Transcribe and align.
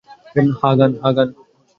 হ্যাঁ, 0.55 0.75
গান। 1.17 1.29